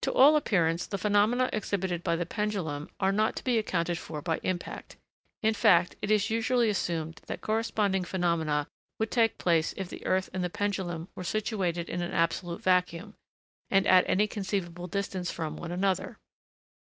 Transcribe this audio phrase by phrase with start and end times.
[0.00, 4.22] To all appearance, the phenomena exhibited by the pendulum are not to be accounted for
[4.22, 4.96] by impact:
[5.42, 8.66] in fact, it is usually assumed that corresponding phenomena
[8.98, 13.12] would take place if the earth and the pendulum were situated in an absolute vacuum,
[13.70, 16.16] and at any conceivable distance from, one another.